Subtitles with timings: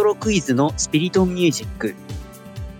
[0.00, 1.94] トロクイズのスピリトミュージック。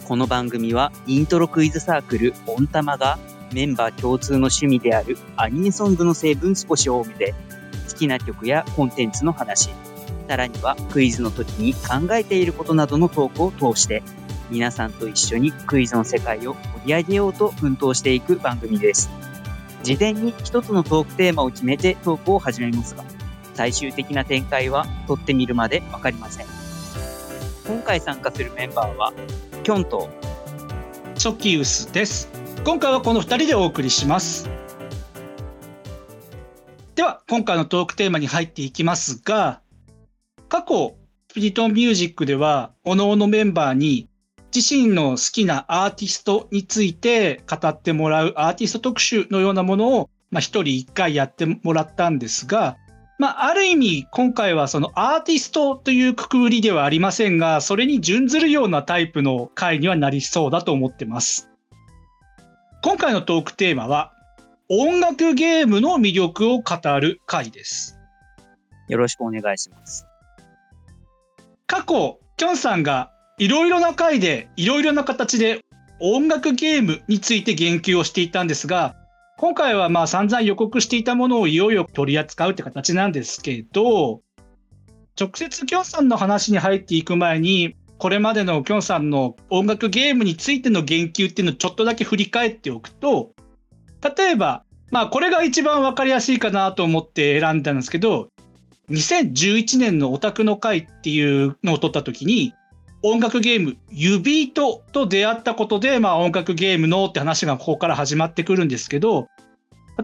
[0.06, 3.18] この番組はイントロクイズサークルオンタマが
[3.52, 7.34] メンバー共通の趣味であるアニメソングの成分少し多めで
[7.91, 9.68] 好きな曲やコンテンツの話、
[10.28, 14.02] さらにはクイズの時に考えていることなどのトークを通して
[14.48, 19.10] 皆さんと一緒にクイズの世界を盛り上げようと奮闘していく番組です。
[19.82, 23.05] 事前に一つのトークテーマを決めてトークを始めますが、
[23.52, 26.59] 最終的な展開は撮ってみるまでわかりません。
[27.66, 29.12] 今回参加するメンバーは、
[29.62, 30.09] キョンと
[31.16, 32.28] チョキウスです。
[32.64, 34.48] 今回はこの2人でお送りします。
[36.95, 39.60] では、今回のトークテーマに入っていきますが、
[40.48, 40.96] 過去、
[41.34, 44.08] ピリトンミュージックでは、各々メンバーに
[44.55, 52.77] 自身の好きなアーティストについて語ってもらうアーティスト特集のようなものを、まあ、人一回やってもらったんですが、
[53.20, 61.50] まあ、ある意味、今回はそのアーティストというくくりではありませんが、それに準ずるようなタイプの回にはなりそうだと思ってます。
[62.82, 64.14] 今回のトークテーマは、
[64.70, 67.98] 音楽ゲームの魅力を語る回です。
[68.88, 70.06] よろしくお願いします。
[71.66, 75.60] 過去、きょんさんがいろいろな回でいろいろな形で
[76.00, 78.96] 音楽ゲームについて言及をしていたんですが、
[79.41, 84.20] 今回はまあ散々予告していたものをいよいよ取り扱うって形なんですけど、
[85.19, 93.30] 直接きょんさんの話に入っていく前に、これまでのきょんさんの音楽ゲームについての言及っていうのをちょっとだけ振り返っておくと、
[94.19, 98.28] 例えば、まあこれが一番わかりやすいかなと思って選んだんですけど、
[98.91, 102.52] 2011年のオタクの会っていうのを撮った時に、
[103.03, 109.27] 音楽ゲーム、ユビートと出会ったことで、まあ音楽ゲームのって話がここから始まってくるんですけど、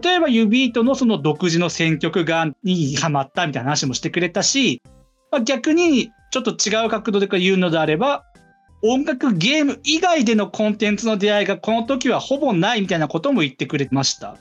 [0.01, 4.81] 例えばユビートのその独自の選曲がにハマったみたいな話もしてくれたし、
[5.31, 8.23] まあ、逆にちょっと違う角度で言うのであれば、
[8.83, 14.37] 音楽ゲーム以外でのコンテンツの出会いがこの時はほぼないみたいなことも言ってくれました。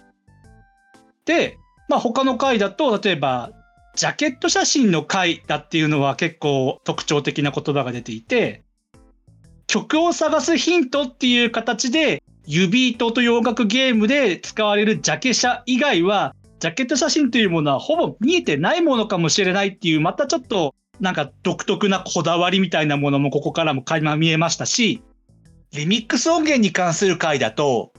[1.24, 1.58] で、
[1.88, 3.50] まあ他の回だと、例えば、
[3.96, 8.62] ジャケット写真の回だっていうのは結構特徴的な言葉が出ていて、
[9.66, 25.02] 曲を探すヒントっていう形で、ユビートという音楽ゲームで使われるジャケ写以外は、ジャケット写真というものはほぼ見えてないものかもしれないっていう、またちょっとなんか独特なこだわりみたいなものもここからも垣間見えましたし、
[25.72, 27.92] リミックス音源に関する回だと、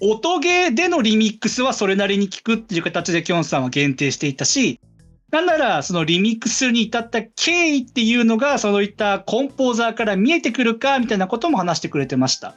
[0.00, 4.80] 音ゲーでのリミックスはそれなりに聞くっていう形でキョンさんは限定していたし、
[5.30, 12.56] なんならそのリミックスに至った経緯っていうのがそういったコンポーザーから見えてくるかみたいなことも話してくれてました。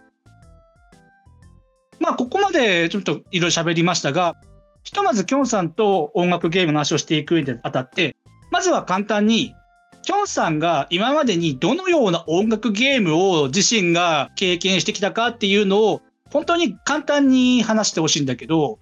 [2.00, 4.36] まあここまでちょっといろいろ喋りましたが、
[4.84, 8.16] ひとまずキョンさんと音楽ゲームの話をしていく上であたって、
[8.52, 9.54] まずは簡単に
[10.02, 16.02] キョンさんが今までにどのような音楽ゲームを自身が経験してきたかっていうのを
[16.32, 18.80] 本当に簡単に話してほしいんだけど、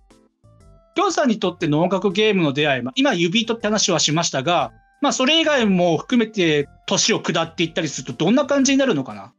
[1.01, 9.34] キョンさんにとっての音楽ゲームの出会い、まあ、今ユビートって話はしましたが、まあそれ以外も含めて年を下っていったりするとどんな感じになるのかな？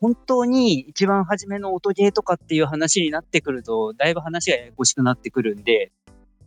[0.00, 5.90] 本当に一番初めの音ゲーとかっていう話になってくると、だいぶ話がややこしくなってくるんで、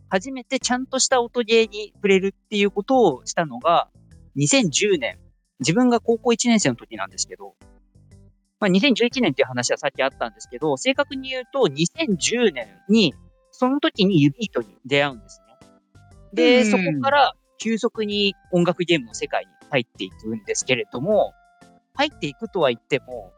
[0.08, 3.90] 初めてちゃんとした音ゲーに触れるっていうことをしたのが、
[4.38, 5.18] 2010年。
[5.60, 7.54] 自分が高校1年生の時なんですけど、
[8.60, 13.14] まあ、2011年っていう話はさっきあったんですけど、正確に言うと2010年に、
[13.62, 15.68] その時にユビートに出会うんですね。
[16.34, 21.32] で、うんそこから急速に音楽ゲームの世界に入っていくんですけれども、
[21.94, 23.32] 入っていくとは言っても、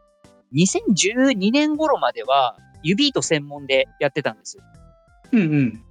[0.55, 4.57] 2012年頃まではユビート専門でやってたんです。
[5.31, 5.83] うんうん。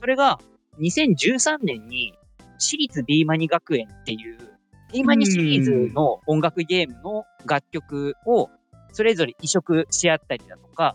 [0.00, 0.38] それが
[0.78, 2.12] 2013年に
[2.58, 4.36] 私立 B マニ学園っていう
[4.92, 8.50] B マニシリーズの音楽ゲームの楽曲を
[8.92, 10.94] それぞれ移植し合ったりだとか、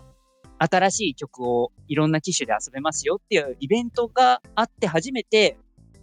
[0.65, 5.57] 新しい曲をいろんな機種で遊べますよっていうイベントがあって初めて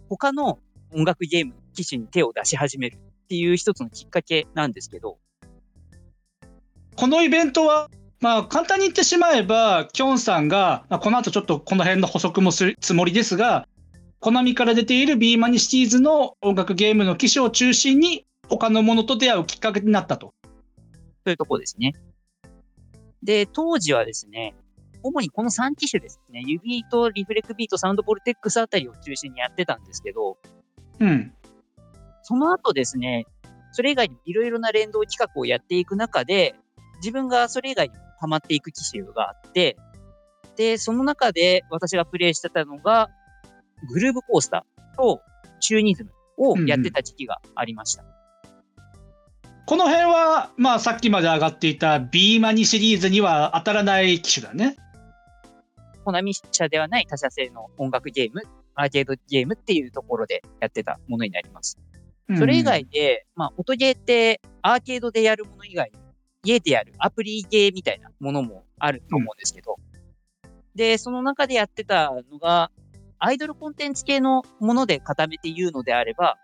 [0.09, 0.59] 他の
[0.93, 5.17] 音楽ゲーム機種に手を出し始めるっていう一つのきっかけなんですけど、
[6.95, 7.89] このイベントは、
[8.21, 13.67] まあ、簡単に言ってしまえば、キョンさんが、まあ、この後ちょっとこの辺の補足もするつもりですが、
[14.19, 20.33] コナミから出ている B マニシティーズの音楽ゲームの機種を中心に、他のものと出会うきっかけになったと。
[21.23, 21.93] というところですね。
[23.23, 24.55] で、当時はですね、
[25.01, 30.37] 主にこの3機種ですね、ユビート、リフレクビート、サウンドボルテックスあたりを中心にやってたんですけど、
[30.99, 31.33] うん。
[32.21, 33.25] その後ですね、
[33.71, 36.55] それ以外にもいろいろな連動企画をやっていく中で、
[36.97, 39.77] 自分がそれ以外にもハマっていく機種があって、
[40.55, 43.09] で、その中で私がプレイしてたのが、
[43.89, 45.21] グルーブコースターと
[45.59, 48.05] チューニズムをやってた時期がありました。
[49.65, 54.75] この辺は、まあ、さっきまで上がっていた B マニシリーズには当たらない機種だね。
[56.03, 58.41] コナミ社ではない他社製の音楽ゲーム、
[58.75, 61.79] アーケードゲームっていうところでやってたものになります。
[62.37, 65.99] それ以外で、まあ、音ゲーってアーケードでやるもの以外に、
[66.43, 69.77] 家でやるアプリゲーみたいなものもあると思うんですけど、
[70.75, 72.69] で、その中でやってたのが、
[73.19, 76.37] アイドルコンテンツ系のもので固めて言うのであれば、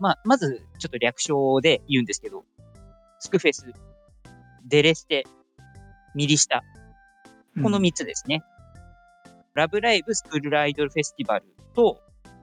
[0.00, 2.44] まあ、まず、ちょっと略称で言うんですけど、
[3.18, 3.72] スクフェス、
[4.66, 5.24] デレステ、
[6.14, 6.62] ミリシタ、
[7.62, 8.42] この3つですね。
[9.54, 12.00] ラブライブスクールアイドルフェスティバルと、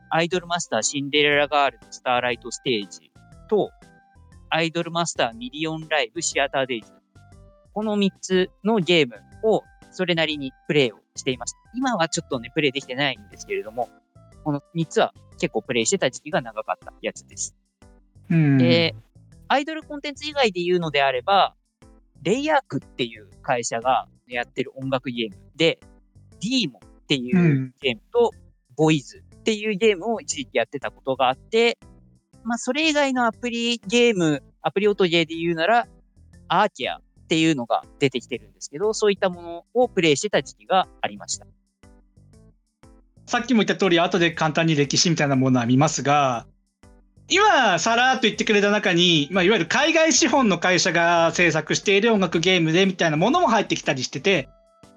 [0.09, 3.12] アイドルマスターシンデレラガールズスターライトステージ
[3.50, 3.71] と、
[4.50, 6.92] アイドルマスターミリオンライブシアターデイズ。
[7.74, 11.57] この3つのゲームをそれなりにプレイをしていました。
[11.75, 13.89] 今はちょっとね、プレイできてないんですけれども、
[14.43, 17.55] この3つは結構プレイしてた時期が長かったやつです。
[18.29, 18.95] うん、で、
[19.47, 21.55] アイドルコンテンツ以外で言うのであれば、
[22.23, 25.79] レイヤークっていう会社がやってる音楽ゲームで、
[26.41, 28.31] ディーモっていうゲームと、
[28.77, 31.77] ボイズっていうゲームを一時期やってたことがあって、
[32.43, 35.88] まあ、それ以外のアプリゲーム、アプリ音ゲーで言うなら、
[36.47, 41.45] アーキャっていうのが出てきてるんですけど、そういったものをプレイしてた時期がありました。
[43.31, 46.45] さっきも言った通り、後で簡単に歴史みたいなものは見ますが、
[47.30, 54.50] 今、さらっと言ってくれた中に、ま、いわゆる海外資本の会社が制作している音楽ゲームでみたいなものも入ってきたりしてて、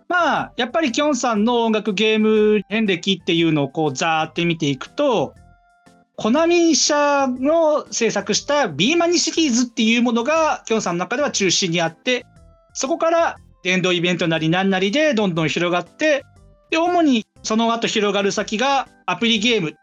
[0.08, 5.36] まあ、やっぱりきょんさんの音楽ゲーム遍歴っていうのをこうザーって見ていくと、
[6.16, 12.26] コナミ社の制作した B マニシリーズっていうものがきょんさんの中では中心にあって、
[12.72, 16.24] そこから電動イベントなり何なりでどんどん広がって、
[16.70, 19.74] で、主にその後広がる先がアプリゲーム。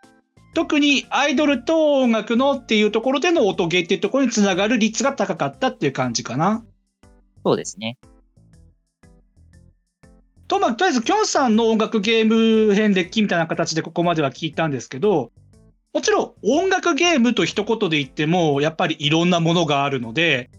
[0.53, 6.65] 特にアイドルと音楽のっていうところでの音ゲーっていうところにつながる率が高かったっていう感じかな。
[7.45, 7.97] そうですね。
[10.49, 12.25] と、まあ、とりあえず、きょんさんの音楽ゲー
[12.67, 15.31] ム遍歴みたいな形でここまでは聞いたんですけど、
[15.93, 20.49] もちろん音楽ゲームと一言で言っても、やっぱりいろんなものがあるので、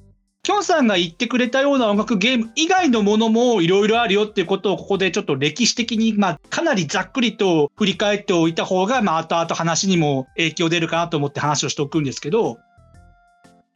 [0.44, 12.58] きょんさんが言ってくれたような音楽ゲーム以外のものもいろいろあるよっていうことをここでちょっと歴史的に、まあ、かなりざっくりと振り返っておいた方が、まあ、後々話にも影響出るかなと思って話をしておくんですけど、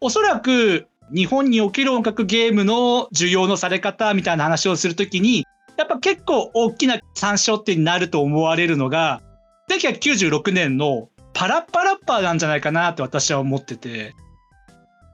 [0.00, 5.46] おそらく日本における音楽ゲームの需要のされ方みたいな話をするときに、
[5.76, 9.22] やっぱ結構大きな参照点になると思われるのが、
[9.70, 14.14] 1996年のパラッパラッパーなんじゃないかなって私は思ってて。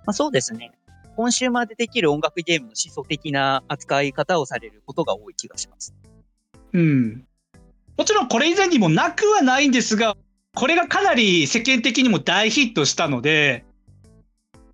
[0.07, 0.73] まあ、そうですね。
[1.17, 5.95] コンシューマーでできる音楽ゲームの思想的な扱い方をされることが多い気がします。
[6.73, 7.25] うん。
[7.97, 10.17] もちろんこれ以前にもなくはないんですが、
[10.55, 13.65] これがかなり世間的にも大ヒットしたので、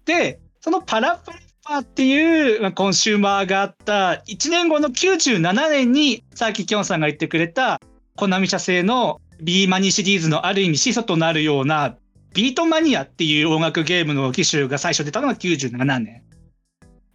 [0.05, 7.81] で、そのパラッパラッパーっていうコンシューマーがあった1年後の97年にさっききょんさんが言ってくれた
[8.17, 11.97] コナミ社製の B マニシリーズのある意味始祖となるような
[12.35, 16.23] ビートマニアっていう音楽ゲームの機種が最初出たのが97年。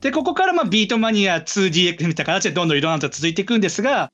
[0.04, 4.12] で、ここからまあビートマニア 2DX みたいな形でどんどんいろんなのが続いていくんですが、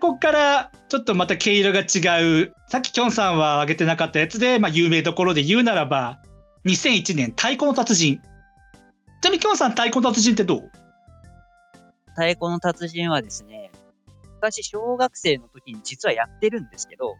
[0.00, 6.22] ここからちょっとまた毛色が違う、さっききょんさんは挙げてなかったやつで、まあ有名どころで言うならば、
[6.64, 8.20] 2001年太鼓の達人。
[9.20, 10.70] ちなみにきょんさん太鼓の達人ってどう？
[12.14, 13.72] 太鼓の達人はですね、
[14.36, 17.16] 昔小学生の時に実はやってるんですけど、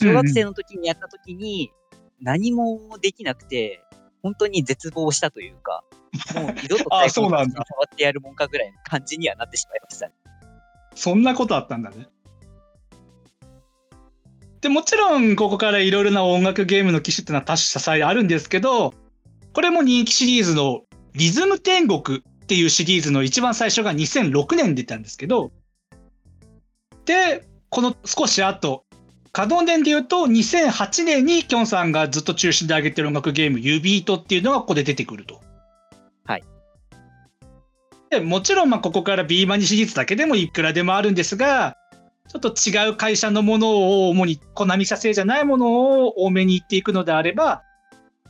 [0.00, 1.70] 小学生の時にやった時に
[2.22, 3.84] 何もできなくて、
[4.22, 5.84] 本当に絶望したというか、
[6.34, 10.14] もう二度とあ太鼓のそうなんだ達人触ってやるもんかぐらいの感じにはなってしまいましたね。
[10.94, 12.08] そんなことあったんだね。
[14.60, 18.92] でもちろんここからいろいろな音楽ゲームの機種っていうのは多種多彩あるんですけど
[19.52, 20.82] これも人気シリーズの
[21.14, 25.52] 「リズム天国」っていうシリーズの一番最初が2006年出たんですけど
[27.04, 28.84] でこの少し後
[29.32, 35.40] 稼働年で言うと2008年にきょんさんがずっと中心で挙げてる音楽ゲーム「ユビート」っていうのがここで出てくると。
[36.24, 36.44] はい
[38.10, 41.76] でもちろんまあここから B マニシリーズだけでもいくらでもあるんですが
[42.28, 47.62] ちょっと違う会社のものを主にコナミ社製じゃないものを多めに言っていくのであれば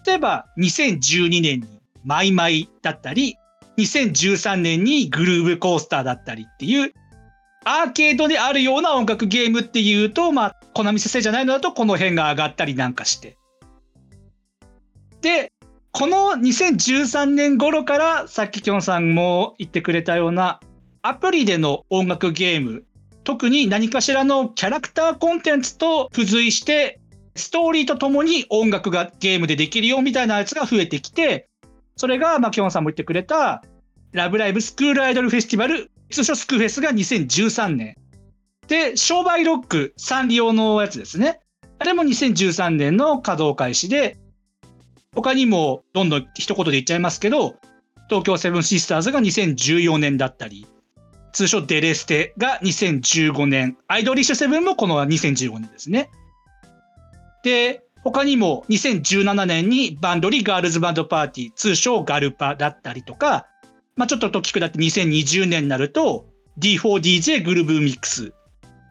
[0.07, 3.37] 例えば2012年にマイマイだったり
[3.77, 6.93] 2013年にグルーブコースターだったりっていう
[7.65, 13.37] アーケードであるような音楽ゲームっていうとまあコナミ社製じゃないのだとこの辺が上がったりなんかして
[15.21, 15.53] で
[15.93, 20.61] この2013年頃からさっききょんさんも言ってくれたような
[21.03, 22.85] アプリでの音楽ゲーム
[23.25, 27.01] 特に何かしらのキャラクターコンテンツと付随して
[27.39, 31.49] ストーリーとともに音楽がゲームでできるよみたいなやつが増えてきて、
[31.97, 33.63] それが、まあ、キョンさんも言ってくれた、
[34.13, 37.95] ラブライブスクールアイドルフェスティバル、通称スクフェスが2013年。
[38.69, 41.41] で、商売ロック、サンリオのやつですね。
[41.79, 44.19] あれも2013年の稼働開始で、
[45.15, 47.57] 他にもどんどん一言で言っちゃいますけど、
[48.09, 50.67] 東京セブンシスターズが2014年だったり、
[51.33, 56.11] 通称デレステが2015年、アイドリッシュセブンもこの2015年ですね。
[57.43, 63.47] で、他にも2017年にバンドリーガールズバンドパーティー、通称ガルパだったりとか、
[63.97, 66.27] まあ、ちょっと時くだって2020年になると
[66.59, 68.33] D4DJ グルーブミックス。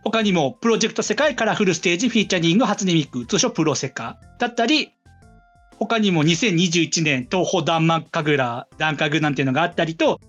[0.09, 4.17] 他にもプロジェクト世界カラフルステージフィーチャリング初音ミック、通称プロセカ。
[4.39, 4.93] だったり、
[5.77, 10.21] 他にも2021年東宝ダンマンカグラ、ダンカグなんていうのがあったりと、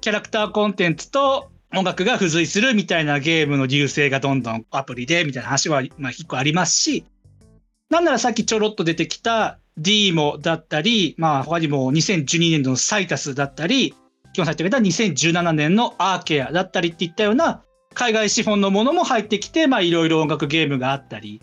[0.00, 7.04] キャラクターコンテンツと音楽が付随するみたいなゲームの流星がどんどんアプリでみたいな話はまあ一個ありますし、
[7.90, 13.92] なんならさっきちょろっと出てきた D もだったり、まあ他にも2012年度のサイタスだったり、
[14.32, 17.64] 基本されてくれた2017年のアーケアだったりっていったような
[17.96, 21.40] 海外資本のものも入ってきて、まあいろいろ音楽ゲームがあったり、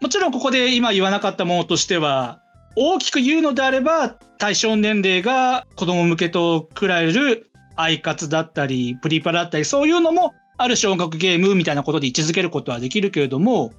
[0.00, 2.40] もちろんここで今言わなかったものとしては、
[2.76, 13.72] 大きく言うのであれば、対象年齢が子供向けと比べるアイカツだったり、プリパラだったり、そういうのもある種音楽ゲームみたいなことで位置づけることはできるけれども、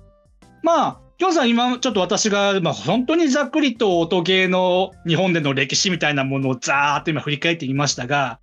[0.63, 8.39] まあ、きょんさん、今ちょっと私が、まあ、本当にざっくりと音ゲーの日本での歴史みたいなものをざーっと今振り返ってみましたが、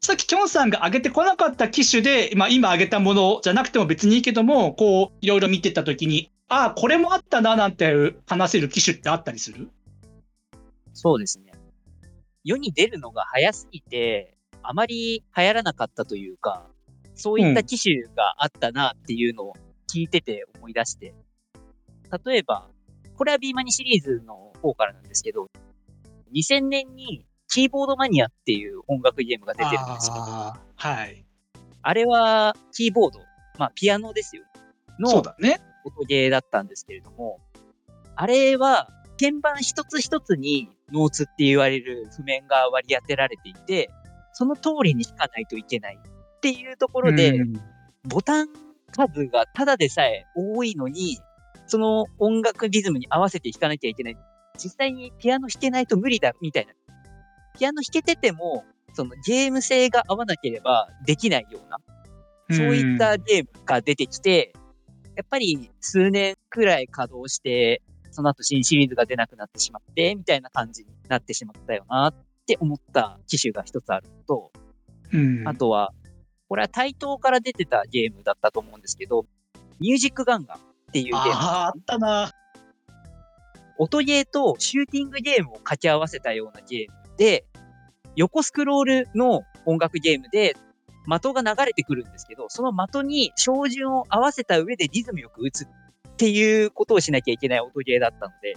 [0.00, 9.68] さっききょんさんが挙げてこなかった機種で、まあ、今挙げたものじゃなくても別にいいけども、こう、いろいろ見てたときに、ああ、これもあったななんて話せる機種ってあったりする？
[10.94, 11.52] そうですね。
[12.44, 16.64] 世に出るのが早すぎて、あまり流行らなかったというか、
[17.14, 19.54] そういった機種があったなっていうのを
[19.92, 21.12] 聞いてて思い出して、
[22.24, 22.68] 例えば、
[23.16, 25.48] これはビーマニシリーズの方からなんですけど、
[26.34, 31.24] 2000年にキーボードマニアっていう音楽ゲームが出てるんですけど、あはい。
[31.82, 33.20] あれはキーボード、
[33.58, 34.42] まあピアノですよ。
[35.04, 35.60] そうだね。
[35.84, 37.40] 音ゲーだったんですけれども、
[38.16, 38.88] あれは
[39.18, 43.90] 鍵盤一つ一つにノーツって言われる譜面が割り当てられていて、
[44.32, 47.40] その通りに弾かないといけないっていうところで、
[48.04, 48.48] ボタン
[48.92, 51.18] 数がただでさえ多いのに、
[51.66, 54.16] その音楽リズムに合わせて弾かなきゃいけない。
[54.56, 56.72] 実際にピアノ弾けないと無理だみたいな。
[57.58, 61.78] ピアノ弾けてても、そのゲーム性が合わなければできないような、
[62.56, 64.52] そういったゲームが出てきて、
[65.16, 72.14] やっぱり数年くらい稼働して、その後新シリーズが出なくなってしまって、みたいな感じになってしまったよなっ
[72.46, 74.52] て思った機種が一つあるのと、
[75.12, 75.92] うん、あとは、
[76.48, 79.26] これは対等から出てたゲームだったと思うんですけど、
[79.80, 80.60] ミュージックガンガンっ
[80.92, 81.20] ていうゲーム。
[81.32, 82.30] ああ、あったな。
[83.78, 87.44] 音ゲーとシューティングゲームを掛け合わせたようなゲームで、
[88.18, 90.56] 横スクロールの音楽ゲームで
[91.08, 95.68] 的が流れてくるんですけど、その的に照準を合わせた上でリズムよく打つっ
[96.16, 98.56] ていうことをしなきゃいけない音ゲーだったので、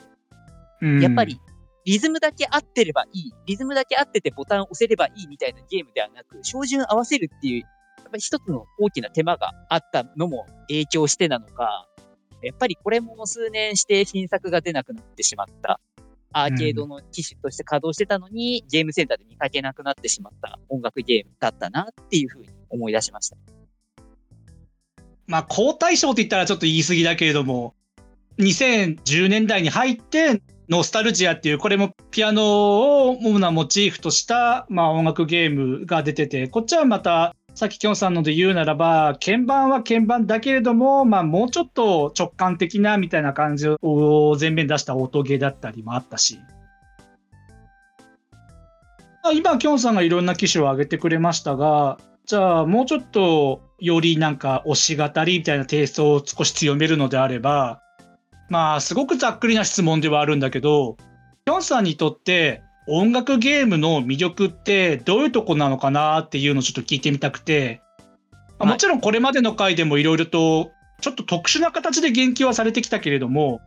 [0.81, 1.39] うん、やっぱり
[1.85, 7.65] リズムだけ合ってればいい、リズムだけ合っててボタン押せればいいみたいなゲームではなく、照準合わせるっていう、や
[8.07, 11.87] っぱり一つの大きな手間があったのも影響してなのか、
[12.41, 15.79] やっぱりこれも数年して新作が出なくなってしまった
[16.33, 23.37] アーケードの機種として稼働してたのに、うん、ゲームセンターで見かけなくなってしまった音楽ゲームだったなっていうふうに思い出しました。
[25.27, 27.73] まあ、高対象って言ったらちょっと言い過ぎだけれども、
[28.39, 46.39] 2010年代に入って、ノスタルジアっていう、これもピアノを主なモチーフとした、まあ、音楽ゲームが出てて、こっちはまたさっききょんさんので言うならば、鍵盤は鍵盤だけれども、まあ、もうちょっと直感的なみたいな感じを前面出した音ゲーだったりもあったし。
[49.33, 57.81] 今、きょんさんがいろんな機種を挙げてくれましたが、じゃあもうちょっとよりなんか推し語りみたいなテイストを少し強めるのであれば、
[58.49, 60.97] まあ、すごくざっくりな質問ではあるんだけど、
[61.45, 67.81] きょんさんにとって音楽ゲームの魅力ってどういうとこなのかなっていうのをちょっと聞いてみたくて、
[68.59, 73.61] はい、もちろんこれまでの回でもいろいろとちょっと特殊な形で言及はされてきたけれども、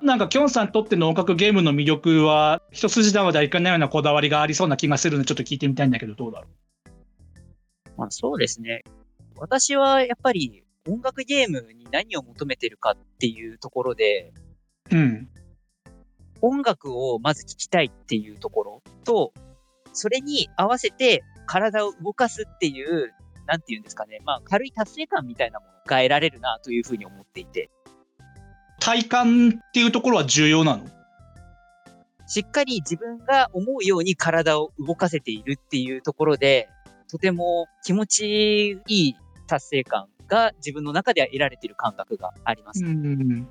[0.00, 6.46] なんかきょんさんにとっての音楽ゲームの魅力は一筋縄ではいかないようなこだわりがありそうな気がするのでちょっと聞いてみたいんだけどどうだろ
[6.86, 7.90] う？
[7.96, 8.84] まあそうですね。
[9.36, 14.32] 私はやっぱり音楽ゲームに何を求めてるかっていうところで、
[14.92, 15.28] うん。
[16.40, 19.32] 音楽をまず聴きたいっていうところと、
[19.92, 23.12] それに合わせて体を動かすっていう、
[23.46, 27.70] なんていうんですかね、まあ軽い達成感みたいなものが得られるなというふうに思っていて。
[28.80, 30.86] 体感っていうところは重要なの？
[32.28, 36.68] しっかり自分が思うように体を動かせているっていうところで、
[37.10, 39.16] とても気持ちいい
[39.46, 42.84] 達成感が自分の中では得られている感覚があります。
[42.84, 43.48] うん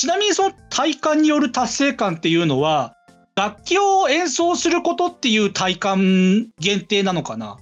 [0.00, 2.96] ちなみにその体感による達成感っていうのは、
[3.36, 7.58] 楽器を演奏することっていう体感限定なのかな？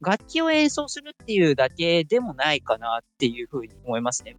[0.00, 4.38] 楽器を演奏するっていうだけでもないかなっていうふうに思いますね。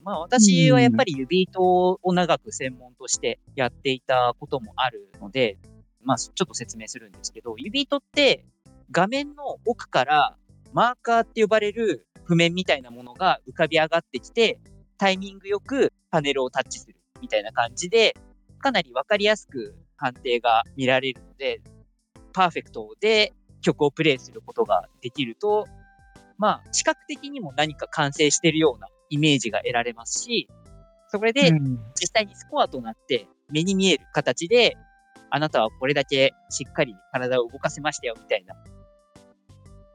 [0.00, 5.58] まあ私はやっぱり指糸を長く専門としてやっていたこともあるので、
[6.04, 8.44] まあちょっと説明するんですけど、指糸って
[8.92, 10.36] 画面の奥から
[10.72, 14.60] マーカーって呼ばれる譜面みたいなものが浮かび上がってきて、
[14.98, 18.14] タイミングよくパネルをタッチするみたいな感じで、
[18.58, 21.60] かなりわかりやすく判定が見られるので、
[22.32, 25.66] パーフェクトで曲をプレイすることができると、
[26.38, 30.48] まあ、視覚的にも何か完成してるようなイメージが得られますし、
[31.08, 31.52] それで
[31.98, 34.76] 実際にスコアとなって目に見える形で、
[35.30, 38.54] あなたはこれだけしっかり体を動かせましたよみたいな。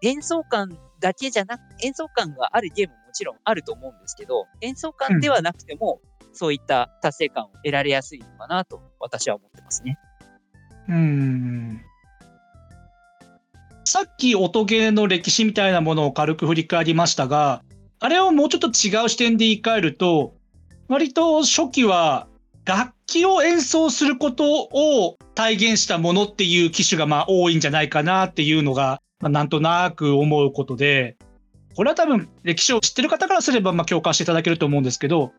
[0.02, 6.00] 演奏感だけじゃなく、演奏感があるゲームももちろんあると思うんですけど、演奏感ではなくても、
[6.32, 10.00] そういった達成感を得られやすいのかなと私は思ってますね。
[10.88, 11.82] うん。
[13.84, 17.64] さっき音ゲーの歴史みたいなものを軽く振り返りましたが、
[18.00, 20.36] あれをもうちょっと違う視点で言い換えると、
[20.88, 22.28] 割と初期は
[22.64, 31.18] 楽器を演奏することを体現したものっていう機種がまあ多いんじゃないかなっていうのが、まあ、なんとなく思うことで、
[31.76, 35.32] これは多分歴史を知ってる方からすればまあ共感していただけると思うんですけど、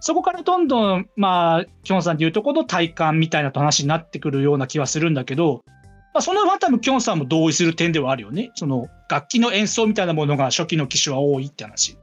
[0.00, 5.64] そこからどんどん、まあ、キョンさんでいうとこの体感みたいな話になってくるような気はするんだけど、
[6.12, 8.52] まあ、その辺は多分キョンさんも同意する点ではあるよね。
[8.54, 11.96] その楽器の演奏みたいなものが初期の機種は多いって話。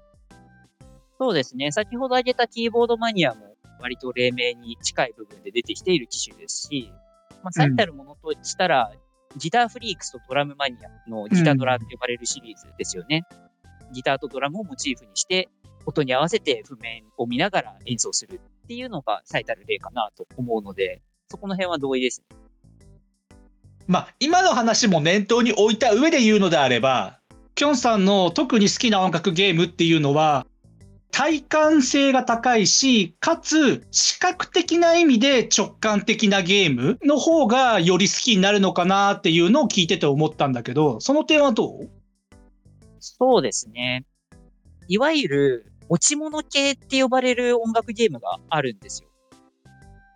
[1.20, 1.72] そうですね。
[1.72, 6.92] 先ほど挙げたキーボードマニアも割と黎明に近い部分で出てきている機種ですし、
[7.44, 13.24] まあ、最たるものとしたら、うん、ギターフリークスとドラムマニアのギタードラって呼ばれるシリーズですよね。
[13.32, 13.38] うん、
[13.92, 15.50] ギターとドラムをモチーフにして、
[15.86, 22.38] 音に合わせて譜面を見ながら演奏するっていうのが最たる例かなと思うので、そこの辺は同意ですね。
[23.88, 27.20] まあ、今の話も念頭に置いた上で言うのであれば、
[27.56, 30.46] きょんさんの特に好きな音楽ゲームっていうのは、
[31.12, 41.90] 体感性が高いし、かつ視覚的な意味で直感的なゲームの方がより好きになるのかなっていうのを聞いてて思ったんだけど、その点はどう？
[43.02, 44.06] そうですね。
[44.88, 49.10] いわゆる落ち物系って呼ばれる音楽ゲームがあるんですよ。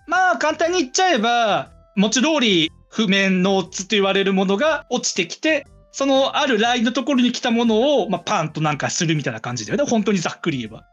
[0.07, 9.89] まあ簡単に言っちゃえば、文字通り譜面ノーツと言われるものが落ちてきて、そのあるラインのところに来たものを、まあ、パンとなんかするみたいな感じだよね。
[9.89, 10.85] 本当にざっくり言えば。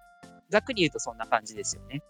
[0.48, 2.02] ざっくり言うとそんな感じですよね。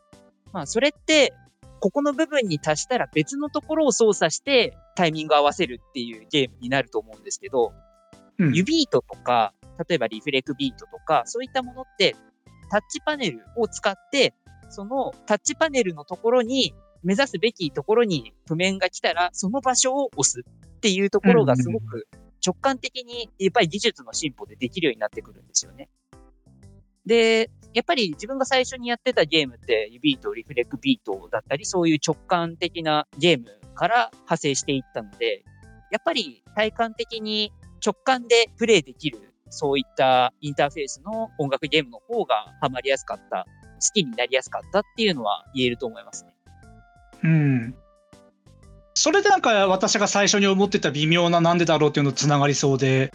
[0.53, 1.33] まあ、それって、
[1.81, 7.73] ここの部分に達したら別のところを操作してタイミング合わせるっていうゲームになると思うんですけど、
[8.39, 9.53] うん、指糸とか、
[9.89, 12.17] 例えばリフレクビートとか、そういったものって
[12.71, 14.35] タッチパネルを使って、
[14.69, 20.45] そのタッチパネルのところに目指すべきところに譜面が来たら、その場所を押す
[20.77, 22.07] っていうところがすごく
[22.45, 25.89] 直感的に、やっぱり技術の進歩でできるようになってくるんですよね。
[27.07, 35.45] で、やっぱり自分が最初にやってたゲームって、ビート、リフレクビートだったり、そういう直感的なゲームから派生していったので、
[35.91, 37.53] やっぱり体感的に
[37.85, 46.35] 直感でプレイできる、そういったインターフェースの音楽ゲームの方がハマりやすかった、好きになりやすかったっていうのは言えると思いますね。
[47.25, 47.75] うん。
[48.95, 53.13] それでなんか私が最初に思ってた微妙ななんでだろうっていうのとつながりそうで、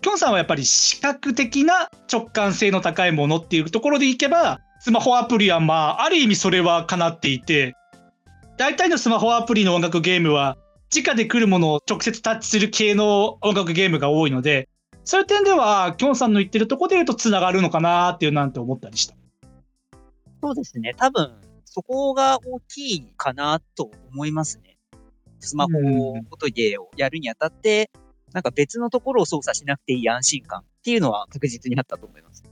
[0.00, 7.74] きょんさんはやっぱり視覚的な直感性の高いものっていうところでいけば、スマホアプリはまあ、ある意味それは叶っていて、
[8.58, 10.56] 大体のスマホアプリの音楽ゲームは、
[10.94, 14.68] 直で来るものを直接タッチする系の音楽ゲームが多いので、
[15.04, 19.14] そういう点では、きょんさんの言ってるところで言うとつながるのかなっていうなんて思ったりした。
[20.42, 20.94] そうですね。
[20.96, 21.32] 多分、
[21.64, 24.76] そこが大きいかなと思いますね。
[25.40, 27.90] スマホフォトゲーをやるにあたって、
[28.32, 32.44] なんか別のところを操作しなくていい安心感っていうのは確実にあったと思います。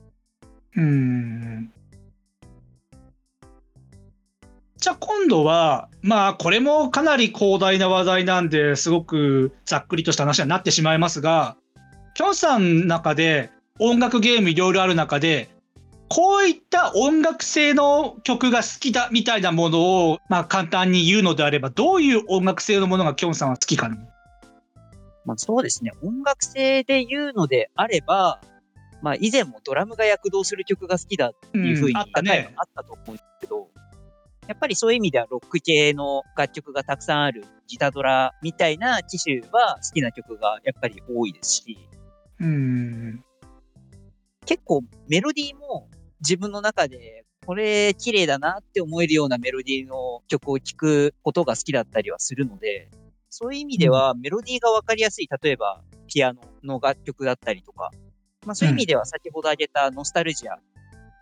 [0.77, 1.73] うん。
[4.77, 11.57] じゃあ今度は、まあこれもかなり広大な話題なんで、すごくざっくりとした話になってしまいますが、
[12.21, 15.49] きょんさんの中で音楽ゲームいろいろある中で、
[16.11, 23.97] こういった音楽性の曲が好きだみたいなものを、まあ、簡単に言うのであれば、どういう音楽性のものがきょんさんは好きかな
[25.25, 25.93] まあ、そうですね。
[26.03, 28.39] 音楽性で言うのであれば、
[29.01, 33.69] まあ以前もドラムが躍動する曲が好きだっていうふうにうんあったねあったと思うんですけど、
[34.47, 41.79] やっぱりそういう意味ではロック系の楽曲がたくさんあるギタドラみたいな機種は好きな曲がやっぱり多いですし、
[42.41, 43.25] うん。
[44.47, 45.89] 結構メロディーも
[46.21, 52.89] 自分の中でこれ綺麗だなって思えるようなメロディーの曲を聴くことが好きだったりはするので、
[53.29, 57.91] そういう意味ではメロディーがわかりやすい、例えばピアノの楽曲だったりとか、
[58.45, 60.59] まあそういう意味では先ほど挙げたノスタルジア、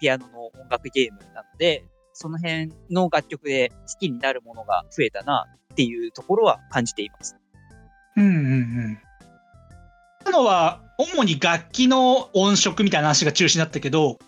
[0.00, 7.36] ピアノの音楽ゲームなので、その辺の楽曲で好きになるものが増えたなっていうところは感じています。
[8.16, 8.34] うんうんう
[8.88, 8.98] ん。
[10.30, 14.18] のは主に楽器の音色みたいな話が中心だったけど、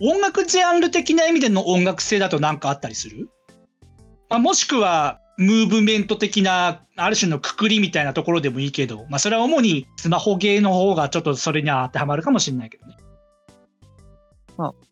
[0.00, 3.30] 音楽ジャンル的な意味での音楽性だと何かあったりする、
[4.28, 12.96] まあ、もしくはムーブメント的なある種のくくりみたいなところでもいいけど、まあ、それは主にスマホゲーの方がちょっとそれには当てはまるかもしれないけどね。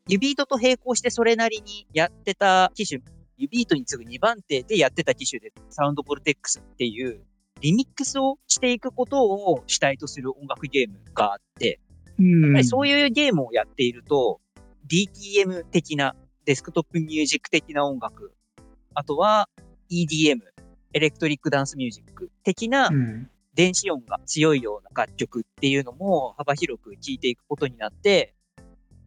[0.06, 3.00] ユビートと並行してそれなりにやってた機種、
[3.38, 7.22] ユビートに次ぐ2番手でやってた機種で、サウンドボルテックスっていう、
[7.64, 11.80] リミックスをしていくことを主体とする音楽ゲームがあって、
[12.18, 12.42] うん。
[12.42, 14.38] やっぱりそういうゲームをやっていると、
[14.86, 18.34] DTM 的な、デスクトップミュージック的な音楽、
[18.92, 19.48] あとは
[19.90, 20.40] EDM、
[20.92, 23.30] エレクトリックダンスミュージック的なうん。
[23.54, 28.34] 電子音が強いような楽曲っていうのも幅広く聴いていくことになって、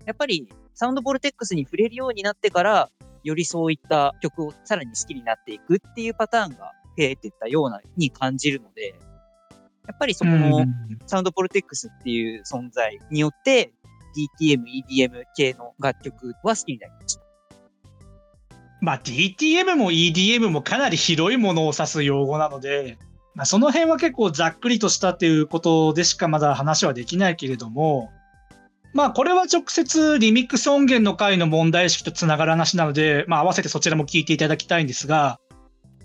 [0.06, 2.89] やっぱりサウンドボルテックスに触れるようになってから、
[3.24, 8.96] よりそういった曲をさらに好きになっていくっていうパターンが増えていったようなに感じるので、
[9.88, 10.66] やっぱりそこの
[11.06, 13.72] サウンドボルテックスっていう存在によって、
[14.42, 17.22] DTM、EDM 系の楽曲は好きになりました。
[18.82, 22.98] まあ DTM も EDM もかなり広いものを指す用語なので、
[23.36, 28.10] まあ、その辺は結構ざっくりとしたっていうことでしかまだ話はできないけれども、
[28.94, 35.40] まあこれは直接リミックス音源の回の問題意識とつながる話なので、まあ合わせてそちらも聞いていただきたいんですが、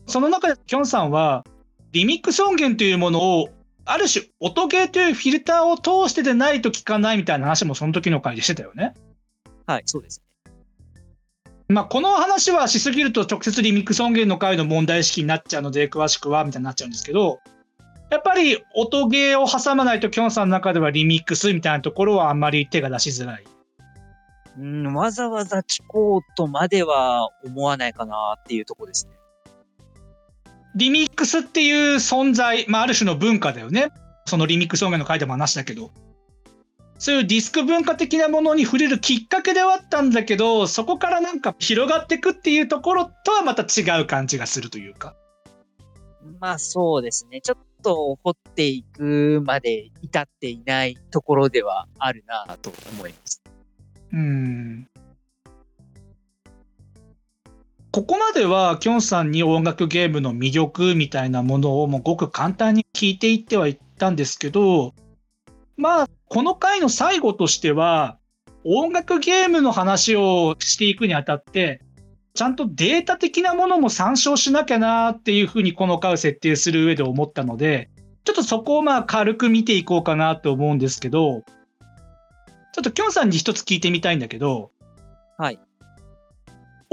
[0.06, 1.44] その中できょんさんは
[1.92, 3.48] リミックス音源というものを
[3.84, 8.94] ある種音ゲーというフィルターを通してでないと聞かないみたいな話もその時の回でしてたよね。
[9.66, 10.32] はい、そうですね。
[11.68, 17.40] まあ、この話はしすぎると直接リミックス音源の回の問題意識になっちゃうので詳しくはみたいになっちゃうんですけど
[18.10, 23.44] やっぱり音ゲーを挟まないときょんさんの中ではリミックスみたいなところはあんまり手が出しづらい。
[24.58, 29.12] うん、わざわざ聞こうとまでは思わないかなっていうとこですね。
[30.74, 33.90] リミックスっていう存在、まあ、ある種の文化だよね。
[34.26, 35.90] そのリミックス音源の回でも話だけど。
[36.98, 45.16] そういうディスク文化的なものに触れるきっかけではあったんだけど、そこからなんか広がっていくっていうところとはまた違う感じがするというか。
[46.38, 47.40] まあそうですね。
[47.40, 53.42] ちょっと掘っていくまで至っていないところではあるなと思います。
[54.12, 54.88] うん。
[57.92, 64.94] ここまでは、きょんさんに音楽ゲームの魅力みたいなものをもうごく簡単に聞いていってはいったんですけど、
[65.76, 68.16] まあ、この回の最後としては、
[68.64, 71.82] 音楽ゲームの話をしていくにあたって、
[72.32, 77.90] ちゃんとデータ的なものも参照しなきゃなっていうふうにこの回を設定する上で思ったので、
[78.24, 81.42] ちょっとそこをまあ軽く見ていこうかなと思うんですけど、
[82.72, 84.70] ちょっときょんさんに一つ聞いてみたいんだけど、
[85.36, 85.58] はい。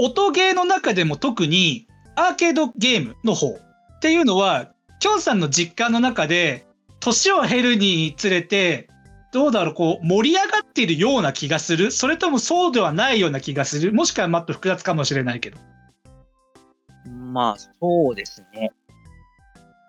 [0.02, 1.86] 音ゲーの中でも特に
[2.16, 6.66] アーケードゲームの方っていうのは、きょんさんの実感の中で、
[7.00, 8.88] 年を経るにつれて、
[9.30, 15.58] どうだろう、こう、盛り上がっているような気がするそれともそうではないような気がするもしくはもっと複雑かもしれないけど。
[17.10, 18.72] まあそうですね。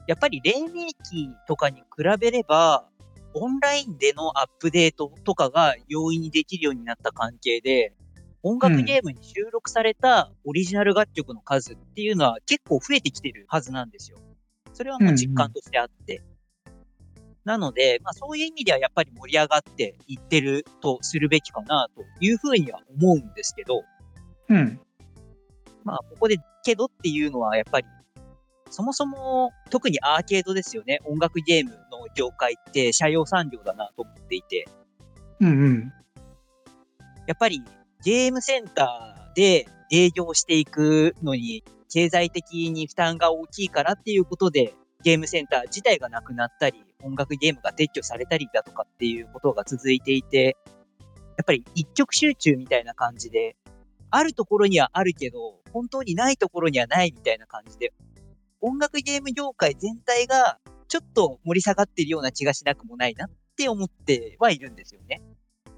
[0.08, 2.86] やっぱり黎明期とかに比べれば、
[3.34, 7.94] オンラインでのアップデートとかが容易にできるようになった関係で、
[8.44, 14.18] 音楽ゲームに収録されたオリジナル楽曲の数っていうのは結構増えてきてるはずなんですよ。
[14.74, 16.24] それはもう実感としてあって。
[17.44, 23.84] なので、まあそういう意味ではやっぱり盛り上がっていってるとするべきかなというふうには思うんですけど、
[24.50, 24.80] うん。
[25.84, 27.88] まあ、ここで、けどっていうのは、やっぱり、
[28.70, 31.00] そもそも、特にアーケードですよね。
[31.06, 34.68] 音楽ゲームの業界って、社用産業だなと思っていて、
[35.40, 35.94] うんうん。
[37.28, 37.64] やっぱり、
[38.04, 50.58] ゲームセンターで営業していくのに、経済的に負担が大きいからっていうことで、ゲームセンター自体がなくなったり、音楽ゲームが撤去されたりだとかっていうことが続いていて、
[51.38, 53.56] やっぱり一極集中みたいな感じで、
[54.10, 57.94] あるところにはあるけど、本当にないところにはないみたいな感じで、
[58.62, 65.22] 音楽ゲーム業界全体がちょっと盛り下がってるような気がしなくもないなって思ってはいるんですよね。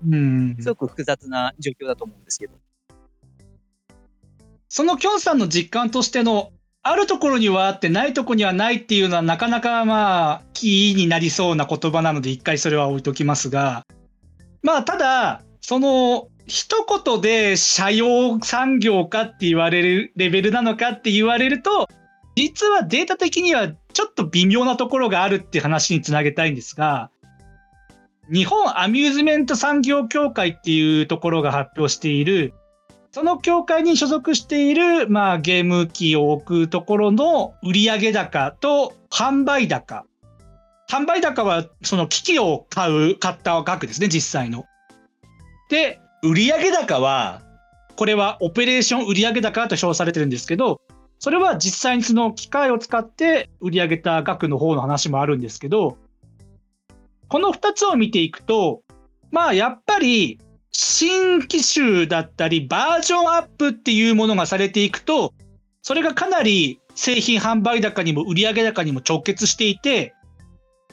[0.05, 2.53] うんすごく複雑な状況だと思うんですけど。
[4.69, 13.85] そのきょんさんの実感としての、あるところにはあってないところにはないっていうのはなかなかまあ、キーになりそうな言葉なので一回それは置いときますが、
[14.63, 21.87] まあただ、その、一言で社用産業かって言われるレベルなのかって言われると、
[22.35, 27.11] 実はデータ的にはちょっと微妙なところがあるって話につなげたいんですが、
[28.31, 32.53] 日本アミューズメント産業協会っていうところが発表している、
[33.11, 40.05] その協会に所属している、まあ、ゲーム機を置くところの売上高と販売高。
[40.89, 44.65] 販売高はその機器を買う、買った額ですね、実際の。
[45.69, 47.41] で、売上高は、
[47.95, 50.81] これはオペレーション売上高と称されてるんですけど、
[51.19, 55.97] それは実際にその機械を使って売り上げた額の方の話もあるんですけど、
[57.33, 58.83] この2つを見ていくと、
[59.31, 60.39] まあやっぱり
[60.71, 65.33] 新機種だったりバージョンアップっていうものがされていくと、
[65.81, 70.13] それがかなり製品販売高にも売上高にも直結していて、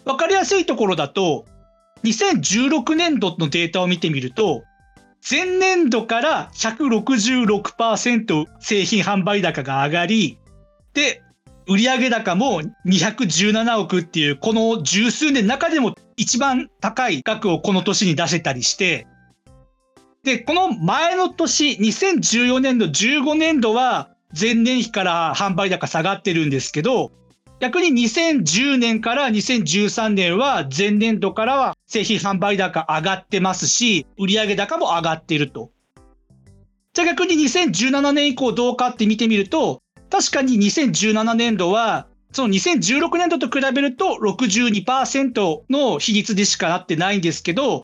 [0.07, 1.45] わかりやすいところだと、
[2.05, 4.63] 2016年度のデータを見てみると、
[5.31, 10.39] 前年度から166%製品販売高が上がり、
[10.95, 11.21] で、
[11.71, 19.07] 売上高も217億っていう、この十数年の中でも一番高い額をこの年に出せたりして、
[20.25, 27.13] で、この前の年、2014年度、15年度は前年比から販売高下がってるんですけど、
[27.61, 35.71] 逆に2010年から2013年は前年度からは製品販売高上がってますし、売上高も上がっていると。
[36.95, 47.83] じゃあ逆に2017年以降どうかって見てみると、確かに2017年度は、その2016年度と比べると62%の比率でしかなってないんですけど、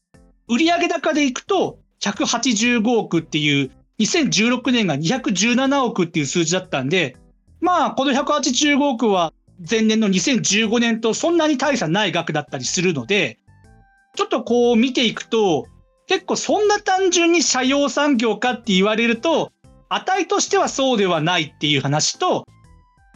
[0.48, 7.16] 売上高でいくと185億っていう、2016年が217億っていう数字だったんで、
[7.60, 9.32] まあ、この185億は
[9.68, 13.38] 前年の2015年とそんなに大差ない額だったりするので、
[14.14, 15.66] ちょっとこう見ていくと、
[16.06, 19.50] 結構そんな単純に社用産業かって言われると、
[19.88, 22.44] 値としてはそうではないっていう話と、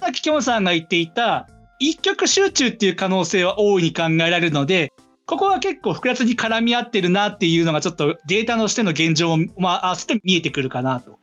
[0.00, 4.92] さっききょんさんが言っていた、一極集中っていう可能性は大いに考えられるので、
[5.26, 11.18] ここは結構複雑に絡み合ってるなっていうのがちょっとデータとしての現状をまあ、すて見えてくるかなと。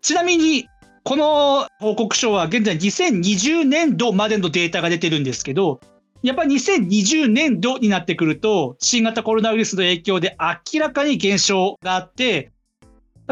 [0.00, 0.68] ちなみに、
[1.02, 5.80] この報告書は現在2020年度までのデータが出てるんですけど、
[6.22, 10.38] やっぱり2020年度になってくると、新型コロナウイルスの影響で
[10.72, 12.53] 明らかに減少があって、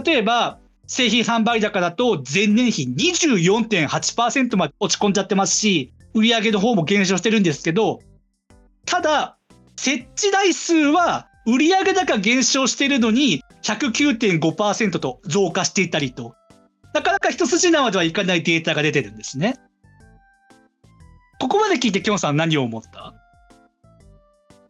[0.04, 8.00] 例えば、製品販売高だと前年比24.8%まで落ち込んじゃってますし、売上の方も減少してるんですけど、
[8.84, 9.38] ただ、
[9.76, 16.34] 設置台数は売上高減少してるのに109.5%と増加していたりと、
[16.92, 19.56] なかなか一筋縄ではいかないデータが出てるんですね。
[21.40, 23.14] ここまで聞いて、きょんさん何を思った？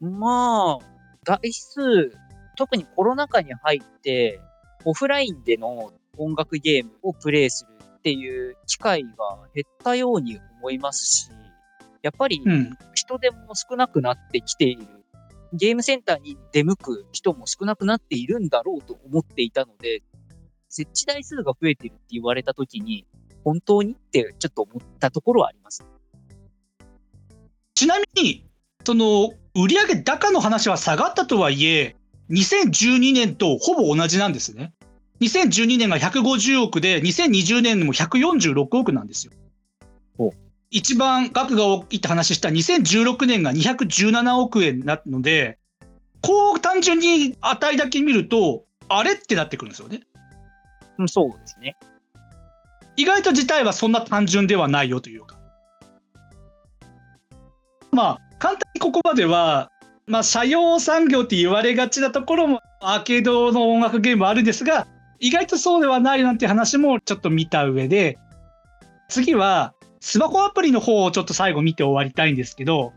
[0.00, 0.84] まあ、
[1.24, 2.12] 台数、
[2.56, 4.40] 特にコロナ禍に入って、
[4.84, 9.08] オフラインでの音楽ゲームをプレイするっていう機会が
[9.54, 11.30] 減ったように思いますし、
[12.02, 12.76] やっぱりうん。
[12.94, 14.86] 人手も少なくなってきている。
[15.52, 20.02] ゲームセンターに出向く人も少なくなっているんだろうと思っていたので、
[20.68, 23.06] 設置台数が増えてるって言われたときに、
[23.44, 25.84] 本当にってちょっと思ったところはあります。
[27.74, 28.46] ちなみに、
[28.84, 31.96] その、売上高の話は下がったとはいえ、
[32.32, 34.72] 2012年とほぼ同じなんですね。
[35.20, 39.32] 2012年が150億で、2020年も146億なんですよ。
[40.74, 45.58] 一番額が大きいって話した2016年が217億円なので、
[46.22, 50.00] こう単純に値だけ見ると、あれってなってくるんですよね。
[50.98, 51.76] うん、そうですね。
[52.96, 55.38] 意外と事態はそんな単純ではないよというか。
[57.90, 59.70] まあ、簡単にここまでは、
[60.06, 64.86] まあ、社用産業って言われがちなところも、アーケードの音楽ゲームはあるんですが、
[65.20, 68.18] 意外とそうではないなんて話もちょっと見た上で、
[69.08, 72.92] 次は、スマホアプリの方をちょっと最後見て終わりたいんですけど、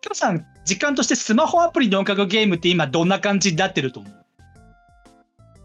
[0.00, 4.12] きょさん、実感としてスマホアプリの音楽ゲームって今どんな感じになってると思う？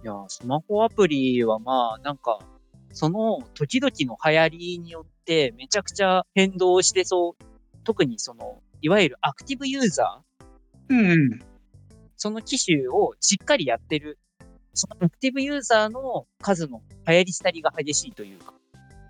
[0.03, 2.39] いや、スマホアプリはまあ、なんか、
[2.93, 7.43] その時々の流行りによってめちゃくちゃ変動してそう。
[7.83, 10.30] 特にその、いわゆるアクティブユーザー、
[10.91, 11.39] うんうん。
[12.17, 14.19] その機種をしっかりやってる。
[14.73, 18.53] そのアクティブユーザーの数の流行り廃りが激しいというか、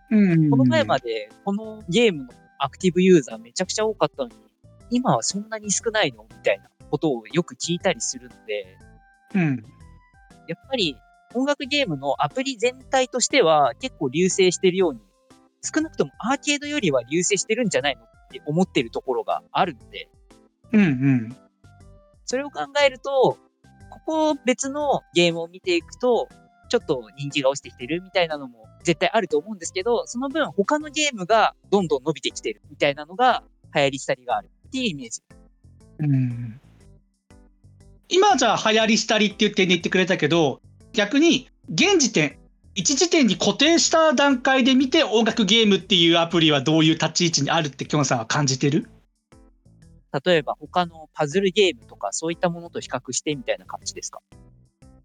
[0.10, 4.36] うんこの前までこのゲームのアクティブユーザーめちゃくちゃ多かったのに、
[4.90, 8.78] 今はそんなに少ないのみたいなことをよく聞いたりするので、
[9.36, 9.64] うん。
[10.48, 10.96] やっぱり
[11.34, 15.00] 音楽ゲームのアプリ全体としては結構流星してるように、
[15.64, 20.10] 少なくともアーケードよりは流星してるんじゃないのって思ってるところがあるので、
[20.74, 21.36] うんうん。
[22.32, 23.38] それを考えると、
[23.90, 26.30] ここ別のゲームを見ていくと、
[26.70, 33.44] ちょっと人気が落ちてきてるみたいなのも絶対あると思うんですけど、その分他のゲームがどんどん伸びてきてるみたいなのが
[33.76, 35.22] 流行りしたりがあるっていうイメージ。
[36.00, 36.62] うん、
[38.08, 40.62] 今じゃ流行りしたりっていう点で言ってくれたけど、
[40.94, 42.38] 逆に現時点、
[42.76, 48.88] 一時点に固定した段階で見て音楽ゲームっていうアプリはどういう立ち位置にあるってきょんさんは感じてる？
[50.26, 54.20] 例えば他のパズルゲームとかそういったものと比較してみたいな感じですか？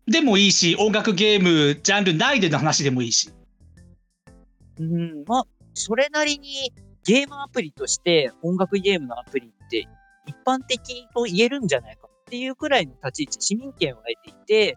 [0.06, 3.30] でもいいし、音楽ゲームジャンル内での話でもいいし。
[4.78, 6.72] うん、まあ、それなりに
[7.04, 9.88] ゲームアプリとして音楽ゲームのアプリって
[10.26, 14.76] 一般的と言えるんじゃないかっていうくらいの立ち位置、市民権を得ていて、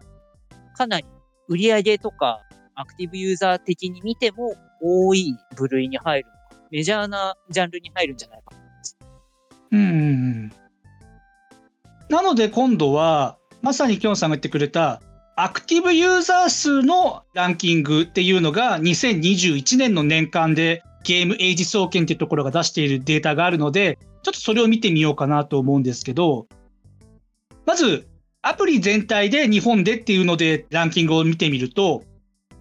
[0.76, 1.06] かなり
[1.48, 2.40] 売り上げとか
[2.74, 8.49] アクティブユーザー的に見ても多い部類に入るのか、メジャーなジャンルに入るんじゃないか。
[9.72, 10.52] うんうんうん。
[12.08, 15.00] なので今度は、まさにきょんさんが言ってくれた、
[15.36, 26.46] アクティブユーザー数のランキングっていうのが2021年の年間でゲームエイジ総研っていうところが出しているデータがあるので、ちょっとそれを見てみようかなと思うんですけど、
[27.64, 28.06] まず、
[28.42, 32.02] アプリ全体で日本でっていうのでランキングを見てみると、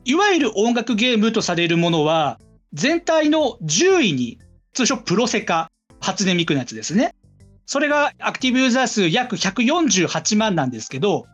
[0.05, 2.39] いわゆる音楽ゲームとされるものは、
[2.73, 4.39] 全体の10位に、
[4.73, 7.15] 通称プロセカ、初音ミクのやつですね。
[7.65, 11.25] それがアクティブユーザー数約148万なんですけど、